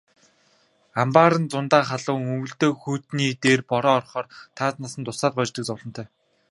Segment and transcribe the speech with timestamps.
[1.01, 4.27] Амбаар нь зундаа халуун, өвөлдөө хүйтний дээр бороо орохоор
[4.57, 6.07] таазнаас нь дусаал гоождог зовлонтой.